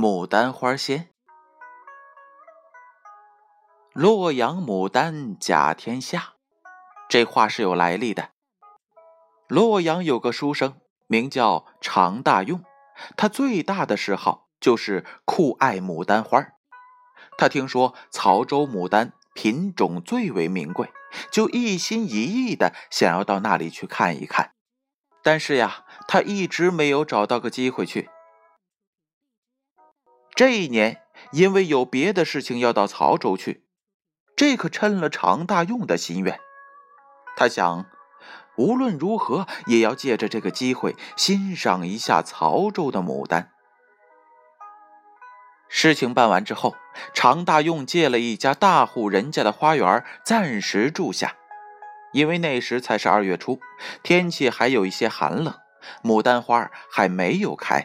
[0.00, 1.10] 牡丹花仙。
[3.92, 6.36] 洛阳牡丹甲天下，
[7.06, 8.30] 这话是有来历的。
[9.46, 12.64] 洛阳有个书生，名叫常大用，
[13.14, 16.46] 他最大的嗜好就是酷爱牡丹花。
[17.36, 20.90] 他听说曹州牡丹品种最为名贵，
[21.30, 24.54] 就一心一意的想要到那里去看一看。
[25.22, 28.08] 但是呀，他一直没有找到个机会去。
[30.40, 33.66] 这一年，因为有别的事情要到曹州去，
[34.34, 36.40] 这可趁了常大用的心愿。
[37.36, 37.84] 他想，
[38.56, 43.50] 无论如何也要借着这个机会欣赏一下曹州的牡丹。
[45.68, 46.74] 事情办完之后，
[47.12, 51.36] 常大用借了一家大户人家的花园暂时住下。
[52.14, 53.60] 因为那时才是二月初，
[54.02, 55.54] 天气还有一些寒冷，
[56.02, 57.84] 牡丹花还没有开。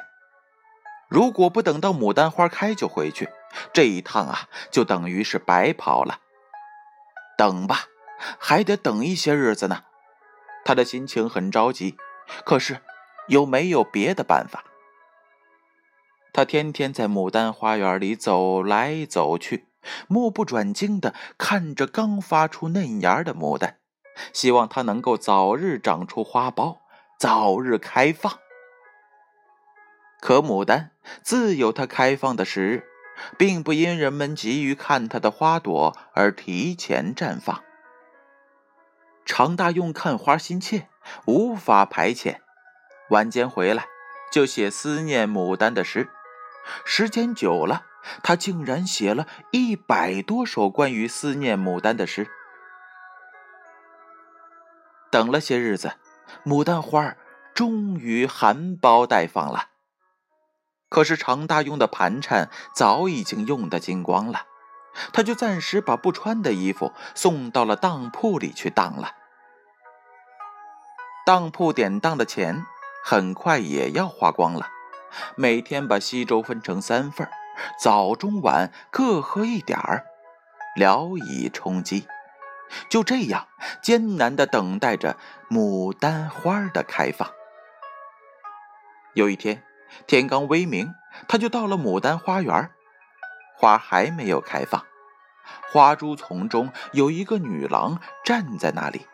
[1.07, 3.29] 如果不等到牡丹花开就回去，
[3.73, 6.19] 这一趟啊就等于是白跑了。
[7.37, 7.85] 等吧，
[8.39, 9.83] 还得等一些日子呢。
[10.63, 11.95] 他的心情很着急，
[12.43, 12.81] 可是
[13.27, 14.63] 又没有别的办法。
[16.33, 19.67] 他天天在牡丹花园里走来走去，
[20.07, 23.77] 目不转睛地看着刚发出嫩芽的牡丹。
[24.31, 26.77] 希望它能够早日长出花苞，
[27.19, 28.39] 早日开放。
[30.25, 30.89] 可牡丹
[31.21, 32.83] 自有它开放的时日，
[33.37, 37.63] 并不因人们急于看它的花朵而提前绽放。
[39.23, 40.87] 常大用看花心切，
[41.27, 42.37] 无法排遣，
[43.11, 43.85] 晚间回来
[44.31, 46.09] 就写思念牡丹的诗。
[46.83, 47.85] 时间久了，
[48.23, 52.27] 他竟然写了一百多首关于思念牡丹的诗。
[55.11, 55.93] 等了些日子，
[56.43, 57.15] 牡丹花
[57.53, 59.74] 终于含苞待放了。
[60.89, 64.45] 可是常大用的盘缠早已经用得精光了，
[65.11, 69.11] 他就暂时把不穿的衣服送到了当铺里去当了。
[71.25, 72.65] 当铺典当的钱
[73.03, 74.67] 很快也要花光了，
[75.35, 77.27] 每天把稀粥分成三份
[77.81, 80.05] 早中晚各喝一点儿，
[80.75, 82.07] 聊以充饥。
[82.89, 83.47] 就这样
[83.81, 85.17] 艰难的等待着
[85.49, 87.31] 牡丹花的开放。
[89.13, 89.63] 有一天
[90.07, 90.93] 天刚微明，
[91.27, 92.69] 他就到了牡丹花园，
[93.57, 94.85] 花还没有开放。
[95.71, 99.07] 花株丛中有一个女郎站在那里，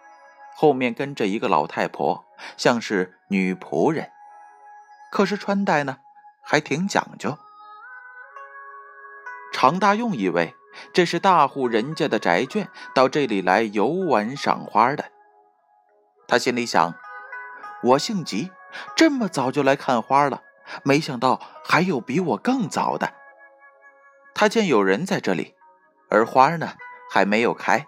[0.56, 2.26] 后面跟着一个老太婆，
[2.58, 4.10] 像是女仆人，
[5.12, 5.98] 可是穿戴呢
[6.42, 7.38] 还挺讲究。
[9.54, 10.56] 常大用以为。
[10.94, 15.12] 这是大户人家的宅眷到这里来游玩赏花的。
[16.26, 16.96] 他心里想
[17.84, 18.52] ：“我姓吉，
[18.96, 20.42] 这么早就来看花了，
[20.84, 23.14] 没想到还有比我更早的。”
[24.34, 25.56] 他见有人在这里，
[26.10, 26.74] 而花呢
[27.12, 27.86] 还没有开，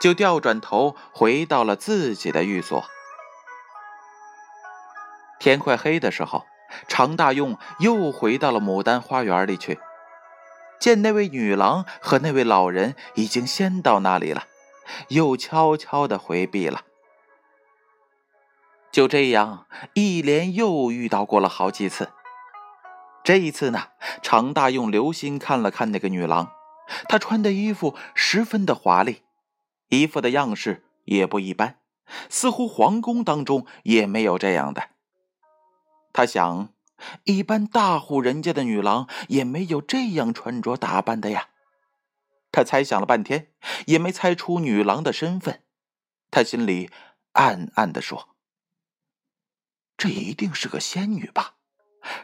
[0.00, 2.84] 就调转头回到了自己的寓所。
[5.38, 6.44] 天快黑的时候，
[6.88, 9.78] 常大用又回到了牡丹花园里去。
[10.80, 14.44] 见那位女郎和那位老人已经先到那里了，
[15.08, 16.82] 又悄悄的回避了。
[18.90, 22.10] 就这样，一连又遇到过了好几次。
[23.24, 23.88] 这一次呢，
[24.22, 26.52] 常大用留心看了看那个女郎，
[27.08, 29.22] 她穿的衣服十分的华丽，
[29.88, 31.80] 衣服的样式也不一般，
[32.28, 34.90] 似乎皇宫当中也没有这样的。
[36.12, 36.68] 他想。
[37.24, 41.50] 一般大户人家的女郎也没有这样穿着打扮的呀。
[42.52, 43.52] 他猜想了半天，
[43.86, 45.64] 也没猜出女郎的身份。
[46.30, 46.90] 他心里
[47.32, 48.36] 暗暗的说
[49.98, 51.53] ：“这一定是个仙女吧？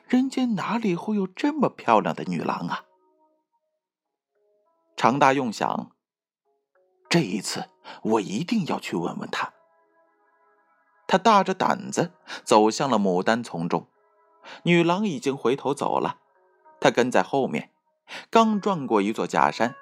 [0.07, 2.85] 人间哪里会有这么漂亮的女郎啊？”
[4.97, 5.93] 常大用想
[7.09, 7.69] ：“这一次
[8.03, 9.53] 我一定要去问问她。”
[11.09, 12.13] 他大着胆子
[12.45, 13.89] 走向了牡丹丛中。
[14.63, 16.19] 女郎已经回头走了，
[16.81, 17.73] 他跟在后面，
[18.31, 19.75] 刚转过一座假山，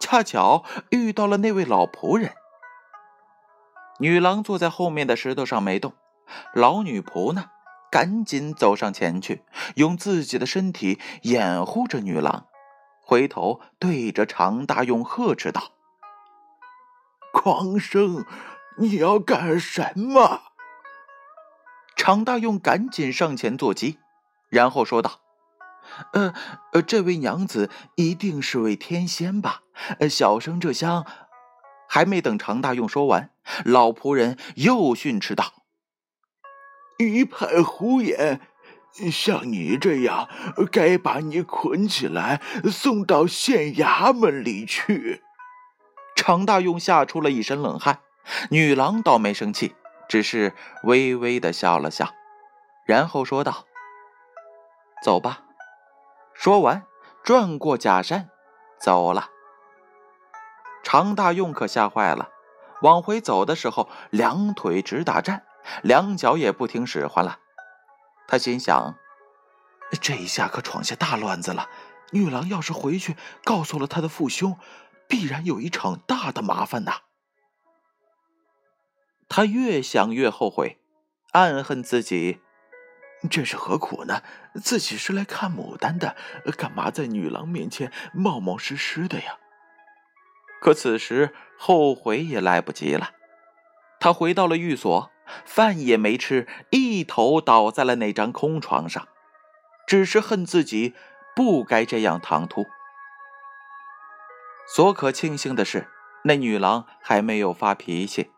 [0.00, 2.34] 恰巧遇到了那位老仆人。
[3.98, 5.94] 女郎坐在后面的石头上没动，
[6.52, 7.50] 老女仆呢，
[7.92, 9.42] 赶紧走上前去，
[9.76, 12.46] 用自己的身体掩护着女郎，
[13.02, 15.72] 回头对着常大用呵斥道
[17.34, 18.24] ：“狂生，
[18.78, 20.40] 你要干什么？”
[21.94, 23.98] 常大用赶紧上前坐骑。
[24.48, 25.20] 然后说道
[26.14, 26.32] ：“呃
[26.72, 29.60] 呃，这位娘子一定是位天仙吧？
[30.08, 31.04] 小生这厢……”
[31.86, 33.30] 还没等常大用说完，
[33.66, 35.52] 老仆人又训斥道
[37.08, 38.40] ：“一派胡言！
[39.10, 40.28] 像你这样，
[40.70, 45.22] 该把你捆起来送到县衙门里去。
[46.14, 48.00] 常大用吓出了一身冷汗，
[48.50, 49.74] 女郎倒没生气，
[50.08, 50.54] 只是
[50.84, 52.12] 微微的笑了笑，
[52.86, 53.64] 然后说道
[55.02, 55.40] ：“走吧。”
[56.34, 56.84] 说完，
[57.24, 58.28] 转过假山，
[58.78, 59.30] 走了。
[60.82, 62.28] 常大用可吓坏了，
[62.82, 65.44] 往回走的时候，两腿直打颤，
[65.82, 67.38] 两脚也不听使唤了。
[68.28, 68.96] 他心想：
[70.00, 71.68] 这一下可闯下大乱子了。
[72.12, 74.58] 女郎要是回去告诉了他的父兄，
[75.08, 77.02] 必然有一场大的麻烦呐。
[79.28, 80.82] 他越想越后悔，
[81.32, 82.40] 暗恨自己，
[83.30, 84.22] 这是何苦呢？
[84.62, 86.16] 自己是来看牡丹的，
[86.56, 89.38] 干嘛在女郎面前冒冒失失的呀？
[90.60, 93.12] 可此时后悔也来不及了。
[93.98, 95.11] 他回到了寓所，
[95.44, 99.08] 饭也没吃，一头倒在了那张空床上，
[99.86, 100.94] 只是恨自己
[101.34, 102.66] 不该这样唐突。
[104.74, 105.88] 所可庆幸的是，
[106.24, 108.30] 那女郎还没有发脾气。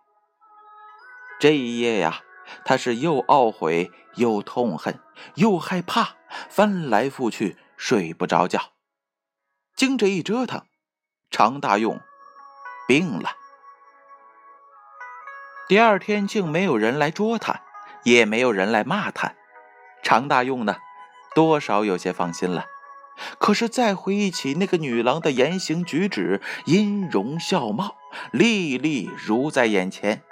[1.38, 2.22] 这一夜呀，
[2.64, 5.00] 他是又懊悔又痛恨
[5.34, 6.16] 又害怕，
[6.48, 8.72] 翻来覆去睡不着觉。
[9.76, 10.62] 经这一折腾，
[11.30, 12.00] 常大用。
[12.87, 13.30] 病了。
[15.66, 17.62] 第二天竟没有人来捉他，
[18.02, 19.32] 也没有人来骂他。
[20.02, 20.76] 常大用呢，
[21.34, 22.66] 多少有些放心了。
[23.38, 27.96] 可是再回忆起那个女郎的言行举止、音容笑貌，
[28.31, 30.22] 历历如在眼前，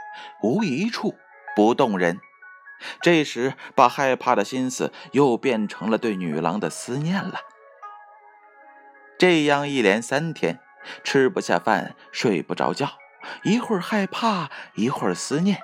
[0.43, 1.15] 无一处
[1.57, 2.21] 不动人。
[3.01, 7.41] 这时，把害怕的心思又变成了对女郎的思念了。
[9.19, 10.61] 这样一连三天。
[11.05, 12.91] 吃不下饭，睡不着觉，
[13.43, 15.61] 一会儿害怕，一会儿思念，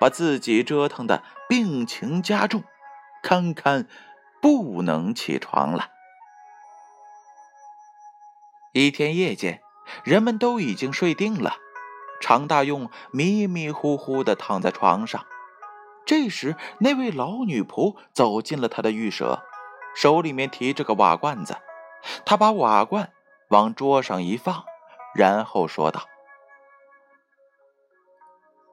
[0.00, 2.64] 把自己折腾的病情加重，
[3.22, 3.86] 堪堪
[4.40, 5.90] 不能起床了。
[8.72, 9.60] 一天夜间，
[10.04, 11.56] 人们都已经睡定了，
[12.20, 15.24] 常大用迷迷糊糊的躺在床上。
[16.04, 19.42] 这时，那位老女仆走进了他的寓舍，
[19.94, 21.56] 手里面提着个瓦罐子，
[22.24, 23.12] 他把瓦罐。
[23.48, 24.64] 往桌上一放，
[25.14, 26.08] 然后说道：“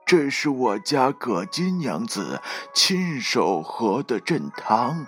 [0.10, 2.42] 这是我家葛金娘子
[2.74, 5.06] 亲手喝的镇汤，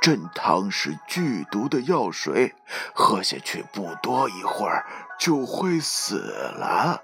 [0.00, 2.54] 镇汤是剧毒的药水，
[2.94, 4.86] 喝下去不多一会儿
[5.18, 7.02] 就会死了，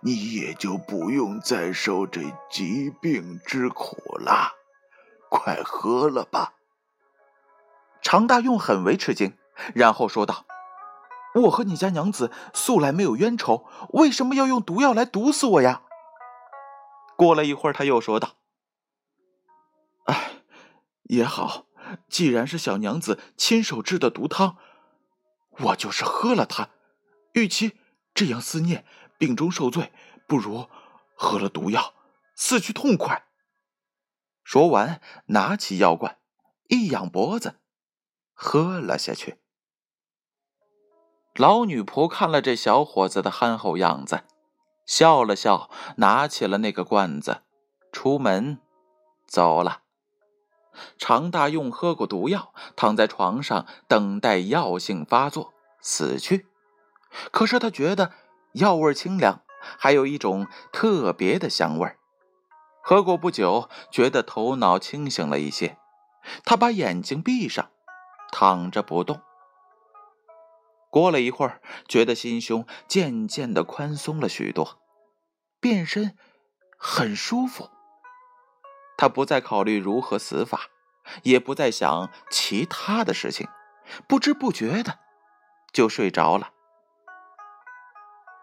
[0.00, 4.52] 你也就不用再受这疾病之苦了。
[5.28, 6.54] 快喝了吧。”
[8.00, 9.36] 常大用很为吃惊，
[9.74, 10.46] 然后说道。
[11.34, 15.82] 我和你家娘子素来没有冤仇，为什么要用毒药来毒死我呀？
[17.24, 18.36] 过了一会儿，他又说道
[20.04, 20.42] ：“哎，
[21.04, 21.64] 也好，
[22.10, 24.58] 既然是小娘子亲手制的毒汤，
[25.52, 26.68] 我就是喝了它，
[27.32, 27.78] 与其
[28.12, 28.84] 这样思念，
[29.16, 29.90] 病中受罪，
[30.28, 30.68] 不如
[31.16, 31.94] 喝了毒药，
[32.36, 33.24] 死去痛快。”
[34.44, 36.18] 说完，拿起药罐，
[36.68, 37.54] 一仰脖子，
[38.34, 39.38] 喝了下去。
[41.36, 44.24] 老女仆看了这小伙子的憨厚样子，
[44.86, 47.42] 笑了笑，拿起了那个罐子，
[47.92, 48.58] 出门
[49.26, 49.80] 走了。
[50.98, 56.46] 常大用喝过毒药，躺在床上等待药性发作死去。
[57.30, 58.10] 可是他觉得
[58.52, 59.42] 药味清凉，
[59.78, 61.96] 还有一种特别的香味儿
[62.82, 65.78] 喝过不久，觉得头脑清醒了一些，
[66.44, 67.70] 他把眼睛闭上，
[68.32, 69.20] 躺着不动。
[70.94, 74.78] 过了一会儿，觉得心胸渐渐的宽松了许多，
[75.58, 76.16] 变身
[76.78, 77.68] 很舒服。
[78.96, 80.68] 他不再考虑如何死法，
[81.24, 83.48] 也不再想其他的事情，
[84.06, 85.00] 不知不觉的
[85.72, 86.52] 就睡着了。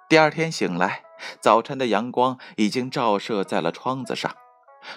[0.09, 1.05] 第二天醒来，
[1.39, 4.35] 早晨的阳光已经照射在了窗子上。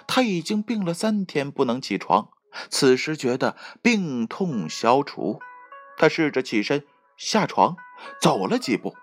[0.05, 2.31] 他已经病了三天不能起床，
[2.69, 5.39] 此时觉得病痛消除，
[5.97, 6.85] 他试着起身。
[7.17, 7.75] 下床，
[8.21, 8.95] 走了几步，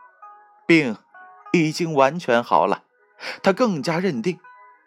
[0.66, 0.96] 病
[1.52, 2.84] 已经完全好了。
[3.42, 4.38] 他更加认定，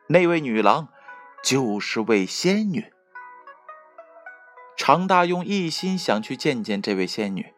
[0.08, 0.89] 那位女郎
[1.44, 2.91] 就是位仙女。
[4.77, 7.53] 常大用一心想去见见这位仙女，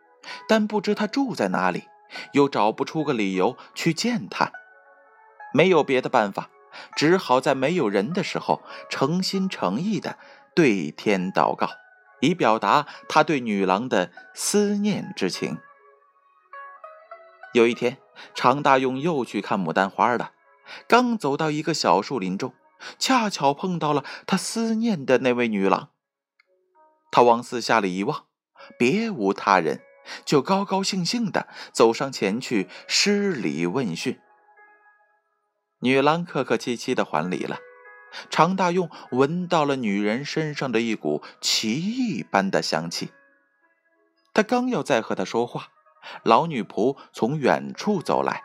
[0.47, 1.86] 但不知她住在哪里，
[2.33, 4.51] 又找不出个理由去见她。
[5.53, 6.50] 没有别的办法，
[6.95, 10.19] 只好在没有人的时候，诚心诚意的
[10.53, 11.69] 对天祷告。
[12.19, 15.57] 以表达他对女郎的思念之情。
[17.53, 17.97] 有一天，
[18.36, 20.33] 常大用又去看牡丹花了。
[20.88, 22.53] 刚走到一个小树林中，
[23.00, 25.89] 恰巧碰到了他思念的那位女郎。
[27.09, 28.25] 他往四下里一望，
[28.77, 29.81] 别无他人，
[30.25, 34.19] 就高高兴兴的走上前去施礼问讯。
[35.79, 37.59] 女郎客客气气的还礼了。
[38.29, 43.12] 常大用闻到了女人身上的一股奇异般的香气。
[44.33, 45.69] 他刚要再和她说话，
[46.24, 48.43] 老女仆从远处走来。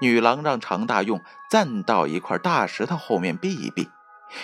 [0.00, 3.88] 女郎让常大用站到一块大石头后面避一避，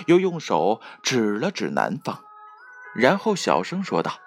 [0.06, 2.24] 又用手指了指南方，
[2.94, 4.18] 然后小声说道：“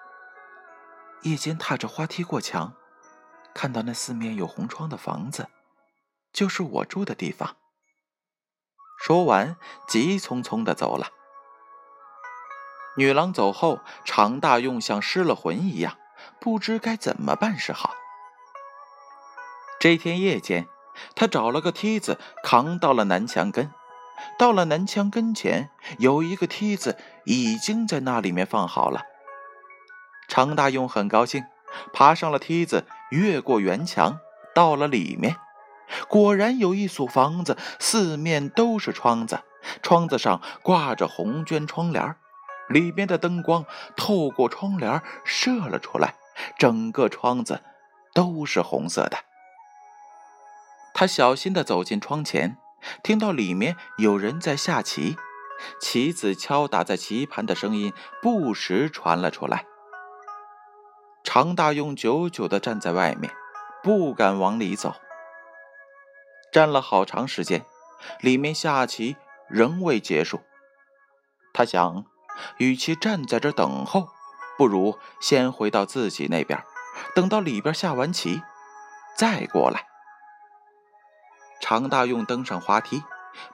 [1.22, 2.72] 夜间踏着花梯过墙，
[3.52, 5.48] 看到那四面有红窗的房子，
[6.32, 7.56] 就是我住的地方。”
[9.04, 9.56] 说完，
[9.88, 11.08] 急匆匆的走了。
[12.96, 15.98] 女郎走后，常大用像失了魂一样，
[16.40, 17.94] 不知该怎么办是好。
[19.80, 20.68] 这天夜间，
[21.16, 23.72] 他找了个梯子，扛到了南墙根。
[24.38, 29.02] 到了南墙跟前，有一个梯子已经在那里面放好了。
[30.28, 31.44] 常大用很高兴，
[31.92, 34.20] 爬上了梯子，越过圆墙，
[34.54, 35.36] 到了里面。
[36.08, 39.40] 果然有一所房子，四面都是窗子，
[39.82, 42.16] 窗子上挂着红绢窗帘，
[42.68, 43.64] 里边的灯光
[43.96, 46.14] 透过窗帘射了出来，
[46.58, 47.62] 整个窗子
[48.14, 49.18] 都是红色的。
[50.94, 52.58] 他小心地走进窗前，
[53.02, 55.16] 听到里面有人在下棋，
[55.80, 59.64] 棋子敲打在棋盘的声音不时传了出来。
[61.24, 63.32] 常大用久久地站在外面，
[63.82, 64.94] 不敢往里走。
[66.52, 67.64] 站了好长时间，
[68.20, 69.16] 里面下棋
[69.48, 70.42] 仍未结束。
[71.54, 72.04] 他想，
[72.58, 74.08] 与其站在这等候，
[74.58, 76.62] 不如先回到自己那边，
[77.14, 78.42] 等到里边下完棋，
[79.16, 79.86] 再过来。
[81.60, 83.02] 常大用登上滑梯，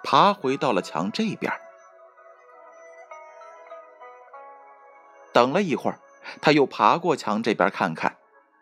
[0.03, 1.53] 爬回到了墙这边。
[5.33, 6.01] 等了一会儿，
[6.43, 8.17] 他又爬过墙这边看看，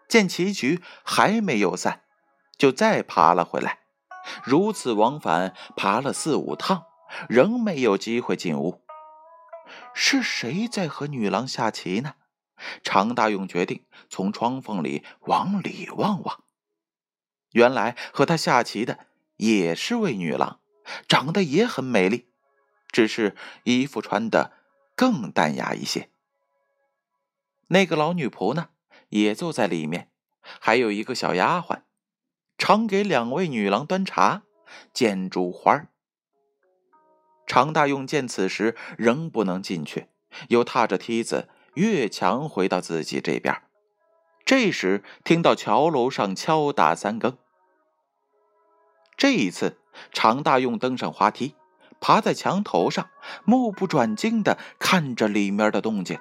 [0.06, 2.02] 见棋局还没有散，
[2.58, 3.78] 就再爬了回来。
[4.42, 6.84] 如此往返，爬了四五趟，
[7.28, 8.82] 仍没有机会进屋。
[9.94, 12.14] 是谁在和女郎下棋呢？
[12.82, 16.44] 常大勇决定从窗缝里往里望望。
[17.52, 19.06] 原来和他下棋的
[19.36, 20.60] 也是位女郎，
[21.08, 22.30] 长得也很美丽，
[22.90, 24.52] 只是衣服穿的
[24.94, 26.10] 更淡雅一些。
[27.68, 28.68] 那个老女仆呢，
[29.08, 30.10] 也坐在里面，
[30.60, 31.82] 还有一个小丫鬟。
[32.58, 34.42] 常给两位女郎端茶、
[34.92, 35.86] 见烛花。
[37.46, 40.08] 常大用见此时仍不能进去，
[40.48, 43.62] 又踏着梯子越墙回到自己这边。
[44.44, 47.36] 这时听到桥楼上敲打三更。
[49.16, 49.78] 这一次，
[50.12, 51.54] 常大用登上滑梯，
[52.00, 53.08] 爬在墙头上，
[53.44, 56.18] 目不转睛地看着里面的动静。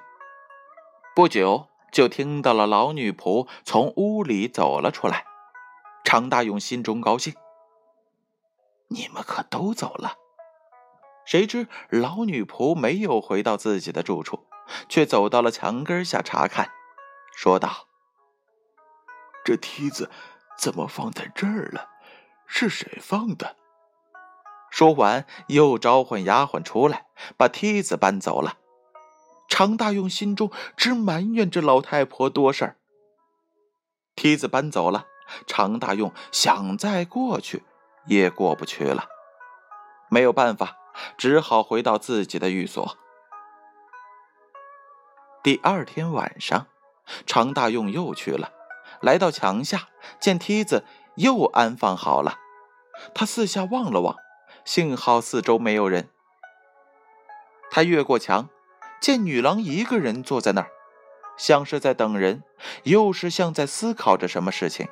[1.15, 5.25] 不久，就听到了老女仆从屋里走了出来。
[6.05, 7.33] 常大勇心中高兴，
[8.89, 10.13] 你们可都走了。
[11.25, 14.45] 谁知老女仆没有回到自己的住处，
[14.87, 16.69] 却走到了墙根下查看，
[17.35, 17.87] 说道
[19.43, 20.11] ：“这梯子
[20.57, 21.89] 怎么放在这儿了？
[22.45, 23.57] 是谁放的？”
[24.69, 28.59] 说完，又召唤丫鬟出来，把梯子搬走了。
[29.49, 32.77] 常大勇心中只埋怨这老太婆多事儿。
[34.15, 35.07] 梯子搬走了。
[35.47, 37.63] 常大用想再过去，
[38.05, 39.05] 也过不去了。
[40.09, 40.77] 没有办法，
[41.17, 42.97] 只好回到自己的寓所。
[45.43, 46.67] 第二天晚上，
[47.25, 48.51] 常大用又去了，
[49.01, 49.89] 来到墙下，
[50.19, 52.39] 见梯子又安放好了。
[53.13, 54.15] 他四下望了望，
[54.63, 56.09] 幸好四周没有人。
[57.69, 58.49] 他越过墙，
[59.01, 60.71] 见女郎一个人坐在那儿，
[61.37, 62.43] 像是在等人，
[62.83, 64.87] 又是像在思考着什么事情。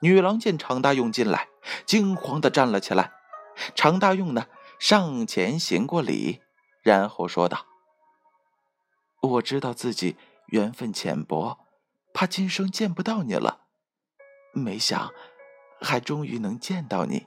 [0.00, 1.48] 女郎见常大用进来，
[1.86, 3.12] 惊慌的站了起来。
[3.74, 4.46] 常大用呢，
[4.78, 6.42] 上前行过礼，
[6.82, 7.64] 然后说道
[9.22, 10.16] ：“我知道自己
[10.48, 11.58] 缘分浅薄，
[12.12, 13.62] 怕今生见不到你了，
[14.52, 15.10] 没想
[15.80, 17.26] 还终于能见到你。”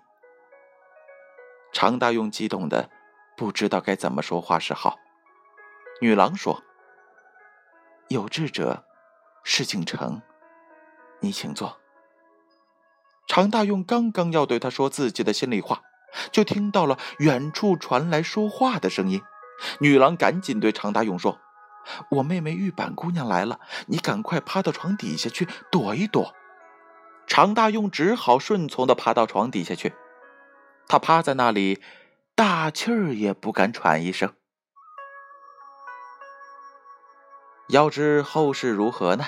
[1.73, 2.91] 常大用激动的
[3.35, 4.99] 不知道该怎么说话是好。
[6.01, 6.63] 女郎说
[8.09, 8.85] ：“有志者
[9.43, 10.21] 事竟成，
[11.19, 11.77] 你请坐。”
[13.29, 15.83] 常大用刚刚要对他说自己的心里话，
[16.31, 19.21] 就听到了远处传来说话的声音。
[19.79, 21.39] 女郎赶紧对常大用说
[22.09, 26.33] ：“我妹妹玉板姑娘来了，你赶快趴到床底下去躲一躲。”
[27.27, 29.93] 常大用只好顺从的爬到床底下去。
[30.87, 31.79] 他趴在那里，
[32.33, 34.33] 大气儿也不敢喘一声。
[37.67, 39.25] 要知后事如何呢？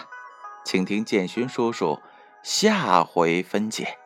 [0.65, 1.99] 请听建勋叔叔
[2.43, 4.00] 下回分解。